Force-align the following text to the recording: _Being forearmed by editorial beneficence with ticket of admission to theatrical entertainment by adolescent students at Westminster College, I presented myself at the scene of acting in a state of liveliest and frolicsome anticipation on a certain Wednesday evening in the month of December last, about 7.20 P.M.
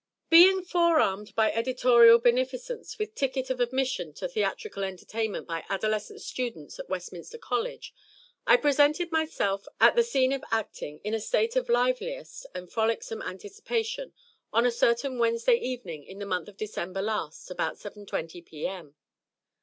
_Being 0.31 0.63
forearmed 0.63 1.35
by 1.35 1.51
editorial 1.51 2.17
beneficence 2.17 2.97
with 2.97 3.13
ticket 3.13 3.51
of 3.51 3.59
admission 3.59 4.13
to 4.13 4.27
theatrical 4.27 4.83
entertainment 4.83 5.45
by 5.47 5.63
adolescent 5.69 6.23
students 6.23 6.79
at 6.79 6.89
Westminster 6.89 7.37
College, 7.37 7.93
I 8.47 8.57
presented 8.57 9.11
myself 9.11 9.67
at 9.79 9.95
the 9.95 10.01
scene 10.01 10.33
of 10.33 10.43
acting 10.49 11.01
in 11.03 11.13
a 11.13 11.19
state 11.19 11.55
of 11.55 11.69
liveliest 11.69 12.47
and 12.55 12.71
frolicsome 12.71 13.21
anticipation 13.21 14.13
on 14.51 14.65
a 14.65 14.71
certain 14.71 15.19
Wednesday 15.19 15.57
evening 15.59 16.03
in 16.03 16.17
the 16.17 16.25
month 16.25 16.47
of 16.47 16.57
December 16.57 17.03
last, 17.03 17.51
about 17.51 17.75
7.20 17.75 18.43
P.M. 18.43 18.95